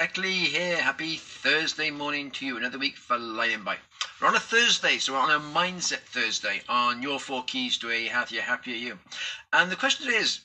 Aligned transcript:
Eckley 0.00 0.32
here. 0.32 0.78
Happy 0.78 1.16
Thursday 1.16 1.90
morning 1.90 2.30
to 2.30 2.46
you. 2.46 2.56
Another 2.56 2.78
week 2.78 2.96
for 2.96 3.18
lying 3.18 3.62
by. 3.64 3.76
We're 4.18 4.28
on 4.28 4.34
a 4.34 4.40
Thursday, 4.40 4.96
so 4.96 5.12
we're 5.12 5.18
on 5.18 5.30
a 5.30 5.38
mindset 5.38 5.98
Thursday 5.98 6.62
on 6.70 7.02
your 7.02 7.20
four 7.20 7.44
keys 7.44 7.76
to 7.78 7.90
a 7.90 8.06
healthier, 8.06 8.40
happier 8.40 8.76
you. 8.76 8.98
And 9.52 9.70
the 9.70 9.76
question 9.76 10.10
is, 10.10 10.40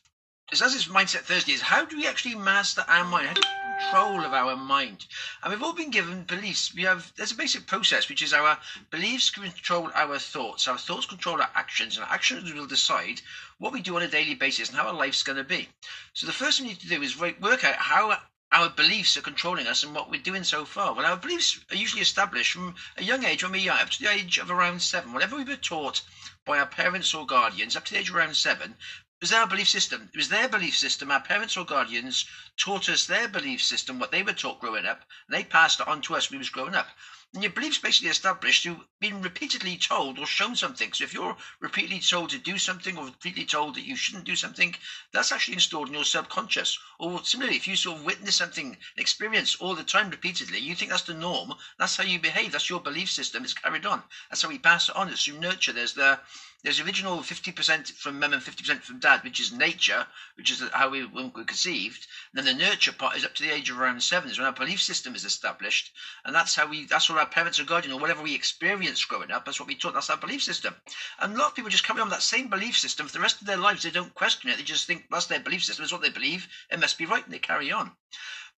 is 0.51 0.61
as 0.61 0.75
it's 0.75 0.89
mindset 0.89 1.21
Thursday, 1.21 1.53
is 1.53 1.61
how 1.61 1.85
do 1.85 1.95
we 1.95 2.05
actually 2.05 2.35
master 2.35 2.83
our 2.89 3.05
mind? 3.05 3.27
How 3.27 3.33
do 3.33 3.41
we 3.41 3.79
control 3.79 4.25
of 4.25 4.33
our 4.33 4.57
mind? 4.57 5.05
And 5.41 5.53
we've 5.53 5.63
all 5.63 5.71
been 5.71 5.89
given 5.89 6.23
beliefs. 6.23 6.75
We 6.75 6.83
have 6.83 7.13
there's 7.15 7.31
a 7.31 7.37
basic 7.37 7.65
process 7.65 8.09
which 8.09 8.23
is 8.23 8.33
our 8.33 8.57
beliefs 8.91 9.29
control 9.29 9.89
our 9.95 10.19
thoughts, 10.19 10.67
our 10.67 10.77
thoughts 10.77 11.05
control 11.05 11.41
our 11.41 11.49
actions, 11.55 11.95
and 11.95 12.03
our 12.03 12.11
actions 12.11 12.53
will 12.53 12.67
decide 12.67 13.21
what 13.59 13.71
we 13.71 13.79
do 13.79 13.95
on 13.95 14.03
a 14.03 14.09
daily 14.09 14.35
basis 14.35 14.67
and 14.67 14.77
how 14.77 14.87
our 14.87 14.93
life's 14.93 15.23
going 15.23 15.37
to 15.37 15.45
be. 15.45 15.69
So 16.11 16.27
the 16.27 16.33
first 16.33 16.57
thing 16.57 16.67
we 16.67 16.73
need 16.73 16.81
to 16.81 16.89
do 16.89 17.01
is 17.01 17.17
work 17.17 17.63
out 17.63 17.75
how 17.75 18.17
our 18.51 18.69
beliefs 18.69 19.17
are 19.17 19.21
controlling 19.21 19.67
us 19.67 19.83
and 19.83 19.93
what 19.93 20.09
we're 20.09 20.21
doing 20.21 20.43
so 20.43 20.65
far. 20.65 20.93
Well, 20.93 21.05
our 21.05 21.17
beliefs 21.17 21.59
are 21.71 21.75
usually 21.75 22.01
established 22.01 22.53
from 22.53 22.75
a 22.97 23.03
young 23.03 23.25
age, 23.25 23.43
when 23.43 23.51
we're 23.51 23.57
young, 23.57 23.79
up 23.79 23.89
to 23.89 24.03
the 24.03 24.11
age 24.11 24.37
of 24.37 24.51
around 24.51 24.81
seven. 24.81 25.13
Whatever 25.13 25.35
we 25.35 25.43
were 25.43 25.55
taught 25.55 26.01
by 26.45 26.59
our 26.59 26.67
parents 26.67 27.13
or 27.13 27.25
guardians 27.25 27.75
up 27.75 27.85
to 27.85 27.93
the 27.93 27.99
age 27.99 28.09
of 28.09 28.15
around 28.15 28.37
seven 28.37 28.75
was 29.21 29.33
our 29.33 29.47
belief 29.47 29.67
system. 29.67 30.09
It 30.13 30.17
was 30.17 30.29
their 30.29 30.47
belief 30.47 30.77
system. 30.77 31.09
Our 31.09 31.21
parents 31.21 31.57
or 31.57 31.65
guardians 31.65 32.25
taught 32.57 32.89
us 32.89 33.07
their 33.07 33.27
belief 33.27 33.61
system, 33.61 33.97
what 33.97 34.11
they 34.11 34.23
were 34.23 34.33
taught 34.33 34.59
growing 34.59 34.85
up, 34.85 35.01
and 35.27 35.35
they 35.35 35.43
passed 35.43 35.79
it 35.79 35.87
on 35.87 36.01
to 36.03 36.15
us 36.15 36.29
when 36.29 36.37
we 36.37 36.41
was 36.41 36.49
growing 36.49 36.75
up. 36.75 36.87
And 37.35 37.43
your 37.43 37.51
belief's 37.51 37.79
basically 37.79 38.09
established 38.09 38.63
through 38.63 38.79
being 39.01 39.21
repeatedly 39.21 39.75
told 39.75 40.19
or 40.19 40.25
shown 40.25 40.55
something. 40.55 40.93
So 40.93 41.03
if 41.03 41.13
you're 41.13 41.35
repeatedly 41.59 41.99
told 41.99 42.29
to 42.29 42.37
do 42.37 42.57
something 42.57 42.97
or 42.97 43.03
repeatedly 43.05 43.43
told 43.43 43.75
that 43.75 43.85
you 43.85 43.97
shouldn't 43.97 44.23
do 44.23 44.37
something, 44.37 44.73
that's 45.11 45.33
actually 45.33 45.55
installed 45.55 45.89
in 45.89 45.95
your 45.95 46.05
subconscious. 46.05 46.79
Or 46.97 47.21
similarly, 47.25 47.57
if 47.57 47.67
you 47.67 47.75
sort 47.75 47.99
of 47.99 48.05
witness 48.05 48.37
something, 48.37 48.77
experience 48.95 49.57
all 49.57 49.75
the 49.75 49.83
time 49.83 50.09
repeatedly, 50.11 50.59
you 50.59 50.75
think 50.75 50.91
that's 50.91 51.03
the 51.03 51.13
norm. 51.13 51.53
That's 51.77 51.97
how 51.97 52.05
you 52.05 52.19
behave. 52.19 52.53
That's 52.53 52.69
your 52.69 52.79
belief 52.79 53.11
system. 53.11 53.43
It's 53.43 53.53
carried 53.53 53.85
on. 53.85 54.01
That's 54.29 54.41
how 54.41 54.47
we 54.47 54.57
pass 54.57 54.87
it 54.87 54.95
on. 54.95 55.09
It's 55.09 55.25
through 55.25 55.39
nurture. 55.39 55.73
There's 55.73 55.93
the 55.93 56.17
there's 56.65 56.79
original 56.79 57.19
50% 57.19 57.91
from 57.91 58.19
mum 58.19 58.33
and 58.33 58.41
50% 58.41 58.81
from 58.81 58.97
dad, 58.97 59.23
which 59.23 59.39
is 59.39 59.51
nature, 59.51 60.07
which 60.35 60.49
is 60.49 60.63
how 60.73 60.89
we 60.89 61.05
were 61.05 61.29
conceived. 61.29 62.07
And 62.33 62.43
then 62.47 62.57
the 62.57 62.65
nurture 62.65 62.91
part 62.91 63.15
is 63.15 63.23
up 63.23 63.35
to 63.35 63.43
the 63.43 63.53
age 63.53 63.69
of 63.69 63.79
around 63.79 64.01
seven, 64.01 64.31
is 64.31 64.39
when 64.39 64.47
our 64.47 64.51
belief 64.51 64.81
system 64.81 65.13
is 65.13 65.25
established. 65.25 65.91
And 66.25 66.33
that's 66.33 66.55
how 66.55 66.67
we, 66.67 66.85
that's 66.87 67.07
what 67.07 67.19
our 67.19 67.24
parents 67.25 67.59
or 67.59 67.63
guardian 67.63 67.93
or 67.93 67.99
whatever 67.99 68.21
we 68.21 68.35
experience 68.35 69.03
growing 69.05 69.31
up, 69.31 69.45
that's 69.45 69.59
what 69.59 69.67
we 69.67 69.75
taught, 69.75 69.93
that's 69.93 70.09
our 70.09 70.17
belief 70.17 70.43
system. 70.43 70.75
And 71.19 71.33
a 71.33 71.37
lot 71.37 71.49
of 71.49 71.55
people 71.55 71.69
just 71.69 71.85
carry 71.85 72.01
on 72.01 72.09
that 72.09 72.21
same 72.21 72.49
belief 72.49 72.77
system 72.77 73.07
for 73.07 73.13
the 73.13 73.19
rest 73.19 73.41
of 73.41 73.47
their 73.47 73.57
lives. 73.57 73.83
They 73.83 73.91
don't 73.91 74.13
question 74.13 74.49
it. 74.49 74.57
They 74.57 74.63
just 74.63 74.87
think 74.87 75.05
that's 75.09 75.27
their 75.27 75.39
belief 75.39 75.63
system, 75.63 75.83
it's 75.83 75.91
what 75.91 76.01
they 76.01 76.09
believe. 76.09 76.47
It 76.71 76.79
must 76.79 76.97
be 76.97 77.05
right, 77.05 77.23
and 77.23 77.33
they 77.33 77.39
carry 77.39 77.71
on. 77.71 77.91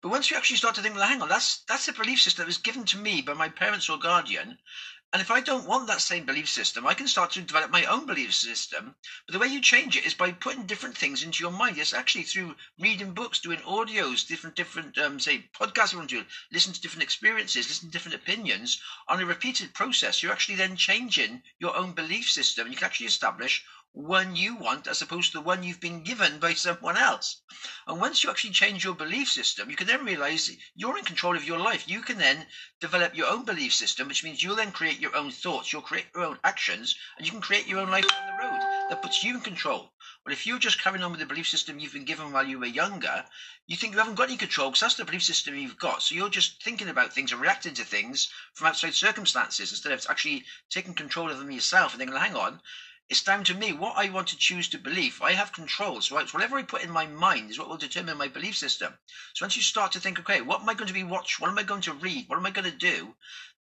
But 0.01 0.09
once 0.09 0.29
you 0.29 0.37
actually 0.37 0.57
start 0.57 0.75
to 0.75 0.81
think, 0.81 0.95
well, 0.95 1.07
hang 1.07 1.23
on, 1.23 1.29
that's 1.29 1.63
that's 1.67 1.87
a 1.87 1.93
belief 1.93 2.21
system 2.21 2.43
that 2.43 2.47
was 2.47 2.59
given 2.59 2.85
to 2.85 2.97
me 2.97 3.21
by 3.21 3.33
my 3.33 3.49
parents 3.49 3.89
or 3.89 3.97
guardian, 3.97 4.59
and 5.13 5.21
if 5.21 5.31
I 5.31 5.39
don't 5.39 5.67
want 5.67 5.87
that 5.87 6.01
same 6.01 6.25
belief 6.25 6.49
system, 6.49 6.85
I 6.85 6.93
can 6.93 7.07
start 7.07 7.31
to 7.31 7.41
develop 7.41 7.71
my 7.71 7.85
own 7.85 8.05
belief 8.05 8.33
system. 8.33 8.93
But 9.25 9.33
the 9.33 9.39
way 9.39 9.47
you 9.47 9.61
change 9.61 9.95
it 9.95 10.05
is 10.05 10.13
by 10.13 10.33
putting 10.33 10.65
different 10.65 10.97
things 10.97 11.23
into 11.23 11.41
your 11.41 11.51
mind. 11.51 11.77
It's 11.77 11.93
actually 11.93 12.25
through 12.25 12.55
reading 12.77 13.13
books, 13.13 13.39
doing 13.39 13.59
audios, 13.59 14.27
different, 14.27 14.57
different, 14.57 14.97
um, 14.97 15.17
say, 15.17 15.49
podcasts 15.57 15.93
you 15.93 15.99
want 15.99 16.09
to 16.09 16.19
do, 16.19 16.25
listen 16.51 16.73
to 16.73 16.81
different 16.81 17.03
experiences, 17.03 17.69
listen 17.69 17.87
to 17.87 17.93
different 17.93 18.15
opinions. 18.15 18.81
On 19.07 19.21
a 19.21 19.25
repeated 19.25 19.73
process, 19.73 20.21
you're 20.21 20.33
actually 20.33 20.55
then 20.55 20.75
changing 20.75 21.41
your 21.59 21.75
own 21.77 21.93
belief 21.93 22.29
system. 22.29 22.67
You 22.67 22.75
can 22.75 22.85
actually 22.85 23.07
establish 23.07 23.63
one 23.93 24.35
you 24.35 24.55
want 24.55 24.87
as 24.87 25.01
opposed 25.01 25.31
to 25.31 25.37
the 25.39 25.43
one 25.43 25.63
you've 25.63 25.79
been 25.79 26.03
given 26.03 26.39
by 26.39 26.53
someone 26.53 26.97
else. 26.97 27.41
And 27.87 27.99
once 27.99 28.23
you 28.23 28.29
actually 28.29 28.51
change 28.51 28.83
your 28.83 28.93
belief 28.93 29.29
system, 29.29 29.69
you 29.69 29.75
can 29.75 29.87
then 29.87 30.05
realize 30.05 30.55
you're 30.75 30.97
in 30.97 31.03
control 31.03 31.35
of 31.35 31.43
your 31.43 31.57
life. 31.57 31.89
You 31.89 32.01
can 32.01 32.17
then 32.17 32.45
develop 32.79 33.15
your 33.15 33.27
own 33.27 33.45
belief 33.45 33.73
system, 33.73 34.07
which 34.07 34.23
means 34.23 34.43
you'll 34.43 34.55
then 34.55 34.71
create 34.71 34.99
your 34.99 35.15
own 35.15 35.31
thoughts, 35.31 35.73
you'll 35.73 35.81
create 35.81 36.05
your 36.13 36.25
own 36.25 36.37
actions, 36.43 36.95
and 37.17 37.25
you 37.25 37.31
can 37.31 37.41
create 37.41 37.67
your 37.67 37.79
own 37.79 37.89
life 37.89 38.05
on 38.05 38.27
the 38.27 38.43
road 38.43 38.59
that 38.89 39.01
puts 39.01 39.23
you 39.23 39.35
in 39.35 39.41
control. 39.41 39.91
But 40.23 40.33
if 40.33 40.45
you're 40.45 40.59
just 40.59 40.81
carrying 40.81 41.03
on 41.03 41.11
with 41.11 41.21
the 41.21 41.25
belief 41.25 41.47
system 41.47 41.79
you've 41.79 41.93
been 41.93 42.05
given 42.05 42.31
while 42.31 42.45
you 42.45 42.59
were 42.59 42.65
younger, 42.65 43.25
you 43.65 43.77
think 43.77 43.93
you 43.93 43.99
haven't 43.99 44.15
got 44.15 44.27
any 44.27 44.37
control 44.37 44.69
because 44.69 44.81
that's 44.81 44.95
the 44.95 45.05
belief 45.05 45.23
system 45.23 45.55
you've 45.55 45.79
got. 45.79 46.03
So 46.03 46.15
you're 46.15 46.29
just 46.29 46.61
thinking 46.61 46.89
about 46.89 47.13
things 47.13 47.31
and 47.31 47.41
reacting 47.41 47.73
to 47.75 47.83
things 47.83 48.29
from 48.53 48.67
outside 48.67 48.93
circumstances 48.93 49.71
instead 49.71 49.93
of 49.93 50.05
actually 50.09 50.43
taking 50.69 50.93
control 50.93 51.31
of 51.31 51.39
them 51.39 51.49
yourself 51.49 51.93
and 51.93 51.99
thinking, 51.99 52.17
hang 52.17 52.35
on, 52.35 52.59
it's 53.09 53.23
down 53.23 53.43
to 53.45 53.53
me 53.53 53.71
what 53.71 53.97
I 53.97 54.09
want 54.09 54.27
to 54.29 54.37
choose 54.37 54.67
to 54.69 54.77
believe. 54.77 55.21
I 55.21 55.31
have 55.31 55.53
control. 55.53 56.01
So, 56.01 56.15
whatever 56.15 56.57
I 56.57 56.63
put 56.63 56.83
in 56.83 56.91
my 56.91 57.05
mind 57.05 57.49
is 57.49 57.57
what 57.57 57.69
will 57.69 57.77
determine 57.77 58.17
my 58.17 58.27
belief 58.27 58.57
system. 58.57 58.97
So 59.33 59.45
once 59.45 59.55
you 59.55 59.61
start 59.61 59.93
to 59.93 59.99
think, 59.99 60.19
okay, 60.19 60.41
what 60.41 60.61
am 60.61 60.69
I 60.69 60.73
going 60.73 60.87
to 60.87 60.93
be 60.93 61.03
watch? 61.03 61.39
What 61.39 61.49
am 61.49 61.57
I 61.57 61.63
going 61.63 61.81
to 61.81 61.93
read? 61.93 62.27
What 62.27 62.37
am 62.37 62.45
I 62.45 62.51
going 62.51 62.69
to 62.69 62.77
do? 62.77 63.15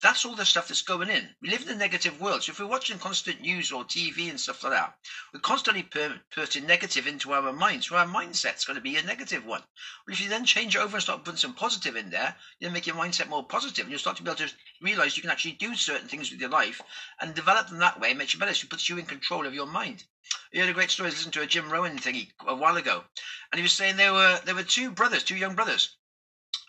That's 0.02 0.24
all 0.24 0.34
the 0.34 0.44
stuff 0.44 0.66
that's 0.66 0.82
going 0.82 1.10
in. 1.10 1.28
We 1.40 1.48
live 1.48 1.62
in 1.62 1.68
a 1.68 1.76
negative 1.76 2.20
world. 2.20 2.42
So 2.42 2.50
if 2.50 2.58
we're 2.58 2.66
watching 2.66 2.98
constant 2.98 3.40
news 3.40 3.70
or 3.70 3.84
TV 3.84 4.28
and 4.28 4.40
stuff 4.40 4.64
like 4.64 4.72
that, 4.72 4.94
we're 5.32 5.38
constantly 5.38 5.84
putting 5.84 6.66
negative 6.66 7.06
into 7.06 7.32
our 7.32 7.52
minds. 7.52 7.86
So 7.86 7.96
our 7.96 8.06
mindset's 8.06 8.64
going 8.64 8.74
to 8.74 8.82
be 8.82 8.96
a 8.96 9.02
negative 9.04 9.46
one. 9.46 9.62
But 10.04 10.14
if 10.14 10.20
you 10.20 10.28
then 10.28 10.44
change 10.44 10.74
it 10.74 10.80
over 10.80 10.96
and 10.96 11.02
start 11.02 11.24
putting 11.24 11.38
some 11.38 11.54
positive 11.54 11.94
in 11.94 12.10
there, 12.10 12.34
you 12.58 12.68
make 12.70 12.88
your 12.88 12.96
mindset 12.96 13.28
more 13.28 13.44
positive, 13.44 13.84
and 13.84 13.90
you'll 13.92 14.00
start 14.00 14.16
to 14.16 14.24
be 14.24 14.30
able 14.30 14.38
to 14.38 14.52
realize 14.80 15.16
you 15.16 15.22
can 15.22 15.30
actually 15.30 15.52
do 15.52 15.76
certain 15.76 16.08
things 16.08 16.32
with 16.32 16.40
your 16.40 16.50
life 16.50 16.80
and 17.20 17.32
develop 17.34 17.68
them 17.68 17.78
that 17.78 18.00
way. 18.00 18.10
It 18.10 18.16
makes 18.16 18.34
you 18.34 18.40
better. 18.40 18.54
So 18.54 18.64
it 18.64 18.70
puts 18.70 18.88
you 18.88 18.98
in 18.98 19.06
control 19.06 19.46
of 19.46 19.54
your 19.54 19.66
mind. 19.66 20.02
You 20.50 20.60
had 20.60 20.70
a 20.70 20.74
great 20.74 20.90
story. 20.90 21.10
I 21.10 21.12
listened 21.12 21.34
to 21.34 21.42
a 21.42 21.46
Jim 21.46 21.70
Rohn 21.70 21.96
thing 21.98 22.26
a 22.46 22.54
while 22.56 22.76
ago, 22.76 23.04
and 23.52 23.58
he 23.58 23.62
was 23.62 23.72
saying 23.72 23.96
there 23.96 24.12
were 24.12 24.40
there 24.44 24.54
were 24.54 24.62
two 24.64 24.90
brothers, 24.90 25.22
two 25.22 25.36
young 25.36 25.54
brothers, 25.54 25.96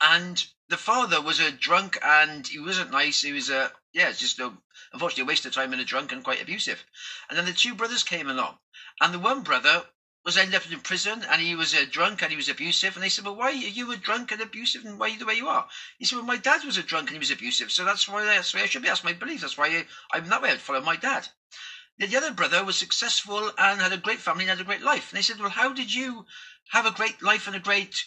and 0.02 0.46
the 0.70 0.78
father 0.78 1.22
was 1.22 1.40
a 1.40 1.52
drunk 1.52 1.98
and 2.02 2.48
he 2.48 2.60
wasn't 2.60 2.92
nice. 2.92 3.22
He 3.22 3.34
was 3.34 3.50
a 3.50 3.72
yeah, 3.94 4.12
just 4.12 4.40
a 4.40 4.52
unfortunately 4.92 5.24
a 5.24 5.26
waste 5.26 5.46
of 5.46 5.54
time 5.54 5.72
and 5.72 5.82
a 5.82 5.86
drunk 5.86 6.12
and 6.12 6.24
quite 6.24 6.42
abusive. 6.42 6.84
And 7.30 7.38
then 7.38 7.46
the 7.46 7.54
two 7.54 7.76
brothers 7.76 8.04
came 8.04 8.30
along, 8.30 8.58
and 9.00 9.14
the 9.14 9.20
one 9.20 9.44
brother 9.44 9.86
was 10.26 10.38
ended 10.38 10.56
up 10.56 10.72
in 10.72 10.80
prison 10.80 11.22
and 11.30 11.42
he 11.42 11.54
was 11.54 11.74
a 11.74 11.86
drunk 11.86 12.22
and 12.22 12.32
he 12.32 12.38
was 12.38 12.48
abusive. 12.48 12.96
And 12.96 13.04
they 13.04 13.10
said, 13.10 13.26
Well, 13.26 13.36
why 13.36 13.50
are 13.50 13.52
you 13.52 13.92
a 13.92 13.98
drunk 13.98 14.32
and 14.32 14.42
abusive 14.42 14.86
and 14.86 14.98
why 14.98 15.08
are 15.08 15.10
you 15.10 15.20
the 15.20 15.26
way 15.26 15.34
you 15.34 15.50
are? 15.50 15.68
He 15.98 16.06
said, 16.06 16.16
Well, 16.16 16.26
my 16.26 16.38
dad 16.38 16.64
was 16.64 16.78
a 16.78 16.84
drunk 16.84 17.10
and 17.10 17.16
he 17.16 17.20
was 17.20 17.32
abusive, 17.32 17.72
so 17.72 17.84
that's 17.84 18.08
why 18.08 18.24
that's 18.24 18.54
why 18.54 18.62
I 18.62 18.66
should 18.68 18.82
be. 18.82 18.88
That's 18.88 19.04
my 19.04 19.14
belief. 19.14 19.42
That's 19.42 19.58
why 19.58 19.86
I, 20.14 20.18
am 20.18 20.30
that 20.30 20.42
way. 20.42 20.52
I'd 20.52 20.62
follow 20.62 20.82
my 20.82 20.96
dad. 20.96 21.28
The 21.98 22.16
other 22.16 22.32
brother 22.32 22.64
was 22.64 22.78
successful 22.78 23.52
and 23.58 23.82
had 23.82 23.94
a 23.94 23.98
great 23.98 24.20
family 24.20 24.46
and 24.46 24.50
had 24.50 24.62
a 24.62 24.64
great 24.64 24.82
life. 24.82 25.12
And 25.12 25.18
they 25.18 25.24
said, 25.24 25.40
Well, 25.40 25.50
how 25.50 25.74
did 25.74 25.94
you 25.94 26.26
have 26.70 26.86
a 26.86 26.92
great 26.92 27.22
life 27.22 27.46
and 27.46 27.56
a 27.56 27.60
great 27.60 28.06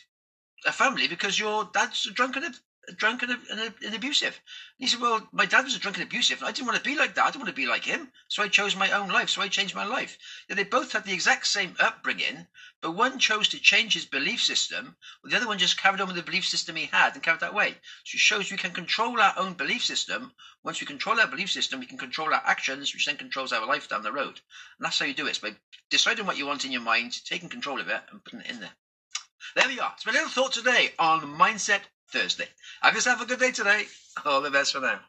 a 0.64 0.72
family 0.72 1.08
because 1.08 1.38
your 1.38 1.68
dad's 1.72 2.06
a 2.06 2.12
drunk 2.12 2.36
and 2.36 2.46
a, 2.46 2.92
drunk 2.92 3.22
and, 3.22 3.32
a, 3.32 3.74
and, 3.84 3.94
abusive. 3.94 4.40
And 4.78 4.78
he 4.78 4.86
said, 4.86 5.00
well, 5.00 5.28
my 5.32 5.44
dad 5.44 5.64
was 5.64 5.74
a 5.74 5.78
drunk 5.78 5.96
and 5.96 6.06
abusive. 6.06 6.38
And 6.38 6.48
I 6.48 6.52
didn't 6.52 6.66
want 6.66 6.78
to 6.78 6.88
be 6.88 6.96
like 6.96 7.14
that. 7.14 7.24
I 7.24 7.30
didn't 7.30 7.42
want 7.42 7.54
to 7.54 7.60
be 7.60 7.66
like 7.66 7.84
him. 7.84 8.12
So 8.28 8.42
I 8.42 8.48
chose 8.48 8.76
my 8.76 8.90
own 8.92 9.08
life. 9.08 9.28
So 9.28 9.42
I 9.42 9.48
changed 9.48 9.74
my 9.74 9.84
life. 9.84 10.16
They 10.48 10.64
both 10.64 10.92
had 10.92 11.04
the 11.04 11.12
exact 11.12 11.46
same 11.46 11.76
upbringing, 11.80 12.46
but 12.80 12.92
one 12.92 13.18
chose 13.18 13.48
to 13.48 13.58
change 13.58 13.94
his 13.94 14.04
belief 14.04 14.42
system, 14.42 14.96
the 15.24 15.36
other 15.36 15.46
one 15.46 15.58
just 15.58 15.80
carried 15.80 16.00
on 16.00 16.06
with 16.06 16.16
the 16.16 16.22
belief 16.22 16.46
system 16.46 16.76
he 16.76 16.86
had 16.86 17.14
and 17.14 17.22
carried 17.22 17.40
that 17.40 17.54
way. 17.54 17.72
So 18.04 18.14
it 18.16 18.20
shows 18.20 18.50
we 18.50 18.56
can 18.56 18.72
control 18.72 19.20
our 19.20 19.34
own 19.36 19.54
belief 19.54 19.84
system. 19.84 20.32
Once 20.62 20.80
we 20.80 20.86
control 20.86 21.20
our 21.20 21.26
belief 21.26 21.50
system, 21.50 21.80
we 21.80 21.86
can 21.86 21.98
control 21.98 22.32
our 22.32 22.42
actions, 22.44 22.92
which 22.92 23.06
then 23.06 23.16
controls 23.16 23.52
our 23.52 23.66
life 23.66 23.88
down 23.88 24.02
the 24.02 24.12
road. 24.12 24.40
And 24.78 24.84
that's 24.84 24.98
how 24.98 25.06
you 25.06 25.14
do 25.14 25.26
it. 25.26 25.30
It's 25.30 25.38
by 25.38 25.56
deciding 25.90 26.26
what 26.26 26.36
you 26.36 26.46
want 26.46 26.64
in 26.64 26.72
your 26.72 26.82
mind, 26.82 27.24
taking 27.24 27.48
control 27.48 27.80
of 27.80 27.88
it, 27.88 28.02
and 28.10 28.22
putting 28.22 28.40
it 28.40 28.50
in 28.50 28.60
there. 28.60 28.76
There 29.54 29.68
we 29.68 29.78
are. 29.80 29.92
It's 29.94 30.04
my 30.06 30.12
little 30.12 30.28
thought 30.28 30.52
today 30.52 30.92
on 30.98 31.20
Mindset 31.38 31.80
Thursday. 32.10 32.48
Have 32.82 32.94
yourself 32.94 33.20
a 33.20 33.26
good 33.26 33.38
day 33.38 33.52
today. 33.52 33.86
All 34.24 34.40
the 34.40 34.50
best 34.50 34.72
for 34.72 34.80
now. 34.80 35.00